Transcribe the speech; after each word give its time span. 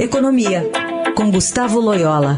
Economia, 0.00 0.62
com 1.16 1.28
Gustavo 1.28 1.80
Loyola. 1.80 2.36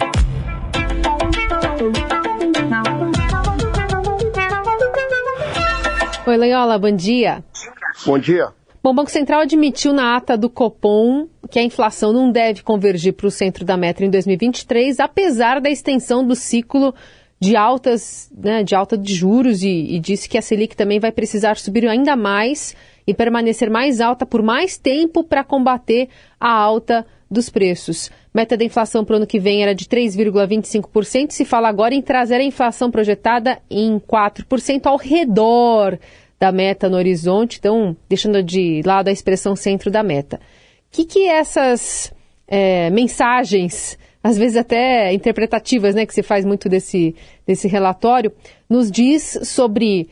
Oi, 6.27 6.37
Loyola, 6.39 6.79
bom 6.79 6.91
dia. 6.91 7.45
Bom 8.07 8.19
dia. 8.19 8.49
Bom, 8.83 8.93
o 8.93 8.95
Banco 8.95 9.11
Central 9.11 9.43
admitiu 9.43 9.93
na 9.93 10.17
ata 10.17 10.39
do 10.39 10.49
Copom 10.49 11.29
que 11.51 11.59
a 11.59 11.63
inflação 11.63 12.15
não 12.15 12.33
deve 12.33 12.63
convergir 12.63 13.13
para 13.13 13.27
o 13.27 13.31
centro 13.31 13.63
da 13.63 13.77
meta 13.77 14.03
em 14.03 14.09
2023, 14.09 14.99
apesar 14.99 15.61
da 15.61 15.69
extensão 15.69 16.27
do 16.27 16.35
ciclo 16.35 16.95
de 17.39 17.57
altas, 17.57 18.33
né, 18.35 18.63
de 18.63 18.75
alta 18.75 18.97
de 18.97 19.15
juros 19.15 19.63
e, 19.63 19.69
e 19.69 19.99
disse 19.99 20.31
que 20.31 20.39
a 20.39 20.43
Selic 20.43 20.75
também 20.75 20.99
vai 20.99 21.13
precisar 21.13 21.59
subir 21.59 21.87
ainda 21.87 22.17
mais 22.17 22.75
e 23.07 23.13
permanecer 23.13 23.69
mais 23.69 24.01
alta 24.01 24.25
por 24.25 24.43
mais 24.43 24.79
tempo 24.79 25.23
para 25.23 25.45
combater 25.45 26.09
a 26.39 26.51
alta 26.51 27.07
dos 27.31 27.49
preços. 27.49 28.11
Meta 28.35 28.57
da 28.57 28.65
inflação 28.65 29.05
para 29.05 29.15
o 29.15 29.17
ano 29.17 29.27
que 29.27 29.39
vem 29.39 29.63
era 29.63 29.75
de 29.75 29.85
3,25%. 29.85 31.31
Se 31.31 31.45
fala 31.45 31.69
agora 31.69 31.95
em 31.95 32.03
trazer 32.03 32.37
a 32.37 32.45
inflação 32.45 32.91
projetada 32.91 33.59
em 33.71 33.99
4% 34.01 34.87
ao 34.87 34.97
redor 34.97 35.99
da 36.39 36.51
meta 36.51 36.89
no 36.89 36.97
horizonte, 36.97 37.59
então 37.59 37.97
deixando 38.09 38.43
de 38.43 38.81
lado 38.85 39.09
a 39.09 39.13
expressão 39.13 39.55
centro 39.55 39.91
da 39.91 40.03
meta. 40.03 40.37
O 40.37 40.41
que, 40.91 41.05
que 41.05 41.29
essas 41.29 42.13
é, 42.49 42.91
mensagens, 42.91 43.99
às 44.25 44.37
vezes 44.37 44.57
até 44.57 45.13
interpretativas, 45.13 45.95
né, 45.95 46.07
que 46.07 46.15
se 46.15 46.23
faz 46.23 46.45
muito 46.45 46.69
desse, 46.69 47.15
desse 47.47 47.69
relatório, 47.69 48.33
nos 48.69 48.91
diz 48.91 49.39
sobre 49.45 50.09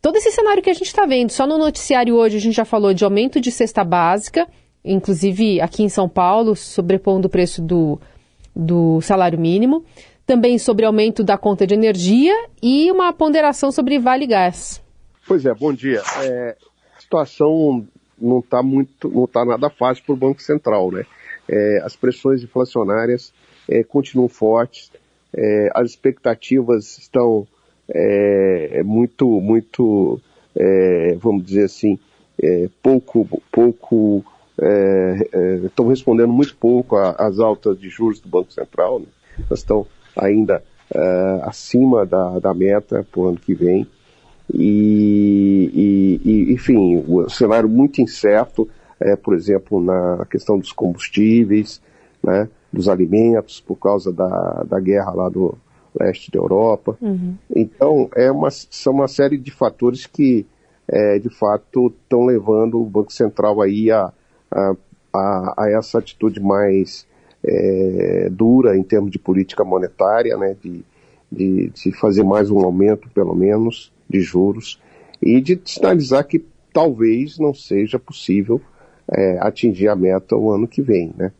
todo 0.00 0.16
esse 0.16 0.32
cenário 0.32 0.62
que 0.62 0.70
a 0.70 0.74
gente 0.74 0.86
está 0.86 1.04
vendo. 1.04 1.30
Só 1.30 1.46
no 1.46 1.58
noticiário 1.58 2.16
hoje 2.16 2.38
a 2.38 2.40
gente 2.40 2.56
já 2.56 2.64
falou 2.64 2.94
de 2.94 3.04
aumento 3.04 3.40
de 3.40 3.52
cesta 3.52 3.84
básica, 3.84 4.48
inclusive 4.86 5.60
aqui 5.60 5.82
em 5.82 5.88
São 5.88 6.08
Paulo, 6.08 6.54
sobrepondo 6.54 7.26
o 7.26 7.30
preço 7.30 7.60
do, 7.60 8.00
do 8.54 9.00
salário 9.00 9.38
mínimo. 9.38 9.84
Também 10.26 10.58
sobre 10.58 10.84
aumento 10.84 11.22
da 11.22 11.36
conta 11.36 11.66
de 11.66 11.74
energia 11.74 12.34
e 12.62 12.90
uma 12.90 13.12
ponderação 13.12 13.70
sobre 13.70 13.98
Vale 13.98 14.26
Gás. 14.26 14.82
Pois 15.26 15.44
é, 15.44 15.54
bom 15.54 15.72
dia. 15.72 16.02
É, 16.22 16.56
a 16.96 17.00
situação 17.00 17.86
não 18.18 18.40
está 18.40 18.62
muito, 18.62 19.08
não 19.08 19.24
está 19.24 19.44
nada 19.44 19.68
fácil 19.70 20.04
para 20.04 20.14
o 20.14 20.16
Banco 20.16 20.42
Central, 20.42 20.90
né? 20.90 21.04
É, 21.48 21.80
as 21.84 21.94
pressões 21.94 22.42
inflacionárias 22.42 23.32
é, 23.68 23.84
continuam 23.84 24.28
fortes, 24.28 24.90
é, 25.32 25.70
as 25.74 25.90
expectativas 25.90 26.98
estão 26.98 27.46
é, 27.88 28.82
muito, 28.82 29.28
muito, 29.40 30.20
é, 30.56 31.14
vamos 31.20 31.44
dizer 31.44 31.64
assim, 31.64 31.98
é, 32.42 32.68
pouco, 32.82 33.28
pouco, 34.58 35.66
estão 35.66 35.88
respondendo 35.88 36.32
muito 36.32 36.56
pouco 36.56 36.96
às 36.96 37.38
altas 37.38 37.78
de 37.78 37.88
juros 37.88 38.20
do 38.20 38.28
Banco 38.28 38.52
Central. 38.52 39.00
Né? 39.00 39.06
Elas 39.48 39.60
estão 39.60 39.86
ainda 40.16 40.62
acima 41.42 42.06
da, 42.06 42.38
da 42.38 42.54
meta 42.54 43.04
para 43.10 43.20
o 43.20 43.26
ano 43.26 43.38
que 43.38 43.54
vem. 43.54 43.86
E, 44.54 46.20
e, 46.24 46.52
enfim, 46.52 47.04
o 47.08 47.28
cenário 47.28 47.68
muito 47.68 48.00
incerto, 48.00 48.68
é, 49.00 49.16
por 49.16 49.34
exemplo, 49.34 49.82
na 49.82 50.24
questão 50.30 50.56
dos 50.58 50.70
combustíveis, 50.70 51.82
né, 52.22 52.48
dos 52.72 52.88
alimentos, 52.88 53.60
por 53.60 53.74
causa 53.76 54.12
da, 54.12 54.64
da 54.68 54.78
guerra 54.78 55.12
lá 55.12 55.28
do, 55.28 55.58
leste 55.98 56.30
da 56.30 56.38
Europa. 56.38 56.96
Uhum. 57.00 57.34
Então, 57.54 58.08
é 58.14 58.30
uma, 58.30 58.50
são 58.50 58.92
uma 58.92 59.08
série 59.08 59.38
de 59.38 59.50
fatores 59.50 60.06
que, 60.06 60.46
é, 60.86 61.18
de 61.18 61.30
fato, 61.30 61.88
estão 62.02 62.26
levando 62.26 62.80
o 62.80 62.84
Banco 62.84 63.12
Central 63.12 63.60
aí 63.62 63.90
a, 63.90 64.12
a, 64.56 65.54
a, 65.56 65.70
essa 65.70 65.98
atitude 65.98 66.40
mais 66.40 67.06
é, 67.44 68.28
dura 68.30 68.76
em 68.76 68.82
termos 68.82 69.10
de 69.10 69.18
política 69.18 69.64
monetária, 69.64 70.36
né, 70.36 70.56
de, 70.62 70.84
de, 71.30 71.70
de, 71.70 71.92
fazer 71.92 72.22
mais 72.22 72.50
um 72.50 72.60
aumento, 72.64 73.08
pelo 73.10 73.34
menos, 73.34 73.92
de 74.08 74.20
juros, 74.20 74.80
e 75.20 75.40
de 75.40 75.60
sinalizar 75.64 76.26
que 76.26 76.44
talvez 76.72 77.38
não 77.38 77.54
seja 77.54 77.98
possível 77.98 78.60
é, 79.10 79.38
atingir 79.40 79.88
a 79.88 79.96
meta 79.96 80.36
o 80.36 80.50
ano 80.50 80.66
que 80.66 80.82
vem. 80.82 81.12
Né? 81.16 81.32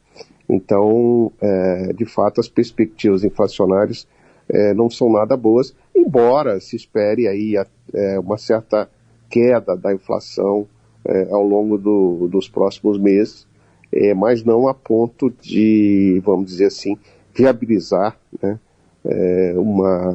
Então, 0.48 1.32
é, 1.40 1.92
de 1.92 2.06
fato, 2.06 2.40
as 2.40 2.48
perspectivas 2.48 3.24
inflacionárias 3.24 4.06
é, 4.48 4.72
não 4.74 4.88
são 4.88 5.12
nada 5.12 5.36
boas, 5.36 5.74
embora 5.94 6.60
se 6.60 6.76
espere 6.76 7.26
aí 7.26 7.56
a, 7.56 7.66
é, 7.92 8.18
uma 8.18 8.38
certa 8.38 8.88
queda 9.28 9.76
da 9.76 9.92
inflação 9.92 10.68
é, 11.08 11.28
ao 11.30 11.42
longo 11.42 11.78
do, 11.78 12.28
dos 12.28 12.48
próximos 12.48 12.98
meses, 12.98 13.46
é, 13.92 14.14
mas 14.14 14.44
não 14.44 14.68
a 14.68 14.74
ponto 14.74 15.32
de, 15.40 16.20
vamos 16.24 16.46
dizer 16.46 16.66
assim, 16.66 16.96
viabilizar 17.34 18.18
né, 18.42 18.58
é, 19.04 19.54
uma, 19.56 20.12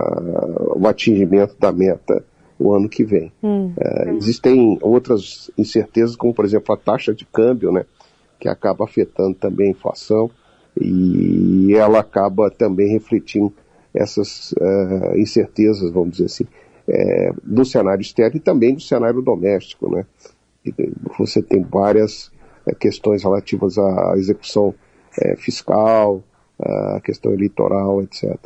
o 0.76 0.88
atingimento 0.88 1.56
da 1.60 1.72
meta 1.72 2.24
o 2.60 2.74
ano 2.74 2.88
que 2.88 3.04
vem. 3.04 3.32
Hum. 3.42 3.74
É, 3.80 4.12
existem 4.12 4.78
outras 4.82 5.50
incertezas, 5.58 6.16
como 6.16 6.34
por 6.34 6.46
exemplo 6.46 6.74
a 6.74 6.78
taxa 6.78 7.14
de 7.14 7.26
câmbio, 7.26 7.72
né, 7.72 7.86
que 8.40 8.48
acaba 8.48 8.86
afetando 8.86 9.34
também 9.34 9.70
a 9.70 9.72
inflação 9.72 10.30
e 10.80 11.74
ela 11.76 12.00
acaba 12.00 12.50
também 12.50 12.92
refletindo 12.92 13.54
essas 13.94 14.54
uh, 14.54 15.18
incertezas, 15.18 15.92
vamos 15.92 16.12
dizer 16.12 16.26
assim, 16.26 16.46
é, 16.88 17.32
do 17.44 17.66
cenário 17.66 18.02
externo 18.02 18.38
e 18.38 18.40
também 18.40 18.74
do 18.74 18.82
cenário 18.82 19.22
doméstico, 19.22 19.94
né? 19.94 20.06
Você 21.18 21.42
tem 21.42 21.64
várias 21.64 22.32
é, 22.68 22.76
questões 22.76 23.24
relativas 23.24 23.78
à 23.78 24.14
execução 24.16 24.74
é, 25.20 25.36
fiscal, 25.36 26.24
à 26.60 27.02
questão 27.02 27.32
eleitoral, 27.34 28.02
etc. 28.02 28.38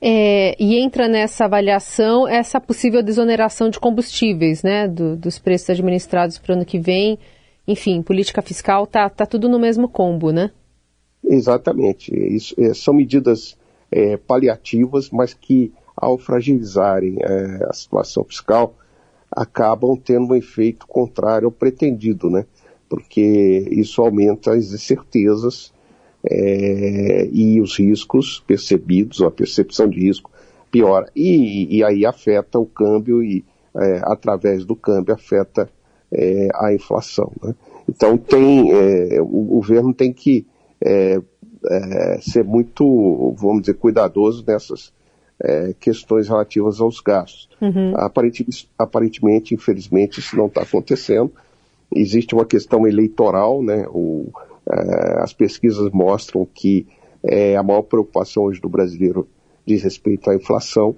É, 0.00 0.54
e 0.62 0.76
entra 0.78 1.08
nessa 1.08 1.46
avaliação 1.46 2.28
essa 2.28 2.60
possível 2.60 3.02
desoneração 3.02 3.70
de 3.70 3.80
combustíveis, 3.80 4.62
né, 4.62 4.86
do, 4.86 5.16
dos 5.16 5.38
preços 5.38 5.70
administrados 5.70 6.38
para 6.38 6.52
o 6.52 6.56
ano 6.56 6.64
que 6.64 6.78
vem. 6.78 7.18
Enfim, 7.66 8.02
política 8.02 8.40
fiscal 8.42 8.86
tá, 8.86 9.08
tá 9.08 9.26
tudo 9.26 9.48
no 9.48 9.58
mesmo 9.58 9.88
combo, 9.88 10.30
né? 10.30 10.52
Exatamente. 11.24 12.14
Isso, 12.14 12.54
é, 12.58 12.72
são 12.74 12.94
medidas 12.94 13.56
paliativas, 14.26 15.10
mas 15.10 15.32
que, 15.32 15.72
ao 15.96 16.18
fragilizarem 16.18 17.18
a 17.62 17.72
situação 17.72 18.24
fiscal, 18.24 18.74
acabam 19.36 19.94
tendo 19.96 20.32
um 20.32 20.34
efeito 20.34 20.86
contrário 20.86 21.46
ao 21.46 21.52
pretendido, 21.52 22.30
né? 22.30 22.46
Porque 22.88 23.68
isso 23.70 24.00
aumenta 24.00 24.52
as 24.52 24.72
incertezas 24.72 25.72
é, 26.24 27.28
e 27.30 27.60
os 27.60 27.78
riscos 27.78 28.42
percebidos, 28.46 29.20
a 29.20 29.30
percepção 29.30 29.88
de 29.88 30.00
risco 30.00 30.30
piora. 30.70 31.10
E, 31.14 31.76
e 31.76 31.84
aí 31.84 32.06
afeta 32.06 32.58
o 32.58 32.64
câmbio 32.64 33.22
e, 33.22 33.44
é, 33.76 34.00
através 34.04 34.64
do 34.64 34.74
câmbio, 34.74 35.12
afeta 35.12 35.68
é, 36.10 36.48
a 36.54 36.72
inflação. 36.72 37.30
Né? 37.42 37.54
Então 37.88 38.16
tem, 38.16 38.72
é, 38.72 39.20
o 39.20 39.42
governo 39.42 39.92
tem 39.92 40.12
que 40.12 40.46
é, 40.82 41.20
é, 41.68 42.18
ser 42.20 42.44
muito, 42.44 43.34
vamos 43.36 43.62
dizer, 43.62 43.74
cuidadoso 43.74 44.44
nessas 44.46 44.92
é, 45.42 45.74
questões 45.78 46.28
relativas 46.28 46.80
aos 46.80 47.00
gastos. 47.00 47.48
Uhum. 47.60 47.92
Aparentemente, 47.96 48.70
aparentemente, 48.78 49.54
infelizmente, 49.54 50.20
isso 50.20 50.36
não 50.36 50.46
está 50.46 50.62
acontecendo. 50.62 51.32
Existe 51.94 52.34
uma 52.34 52.44
questão 52.44 52.86
eleitoral, 52.86 53.62
né? 53.62 53.86
O, 53.88 54.28
é, 54.70 55.22
as 55.22 55.32
pesquisas 55.32 55.90
mostram 55.92 56.46
que 56.52 56.86
é, 57.22 57.56
a 57.56 57.62
maior 57.62 57.82
preocupação 57.82 58.44
hoje 58.44 58.60
do 58.60 58.68
brasileiro 58.68 59.26
diz 59.64 59.82
respeito 59.82 60.30
à 60.30 60.34
inflação, 60.34 60.94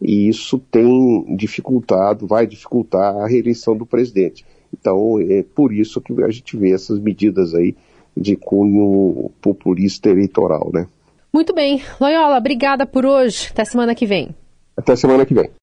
e 0.00 0.28
isso 0.28 0.58
tem 0.70 1.36
dificultado, 1.36 2.26
vai 2.26 2.46
dificultar 2.46 3.16
a 3.16 3.26
reeleição 3.26 3.76
do 3.76 3.86
presidente. 3.86 4.44
Então, 4.72 5.20
é 5.20 5.42
por 5.42 5.72
isso 5.72 6.00
que 6.00 6.12
a 6.22 6.30
gente 6.30 6.56
vê 6.56 6.72
essas 6.72 6.98
medidas 6.98 7.54
aí 7.54 7.74
de 8.16 8.36
cunho 8.36 9.30
populista 9.40 10.10
eleitoral, 10.10 10.70
né? 10.72 10.86
Muito 11.38 11.54
bem. 11.54 11.80
Loyola, 12.00 12.36
obrigada 12.36 12.84
por 12.84 13.06
hoje. 13.06 13.46
Até 13.52 13.64
semana 13.64 13.94
que 13.94 14.04
vem. 14.04 14.34
Até 14.76 14.96
semana 14.96 15.24
que 15.24 15.32
vem. 15.32 15.48